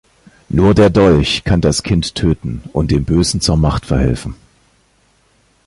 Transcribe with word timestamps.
Nur 0.49 0.73
der 0.73 0.89
Dolch 0.89 1.43
kann 1.43 1.61
das 1.61 1.83
Kind 1.83 2.15
töten 2.15 2.63
und 2.73 2.89
dem 2.89 3.03
Bösen 3.05 3.39
zur 3.39 3.55
Macht 3.55 3.85
verhelfen. 3.85 4.33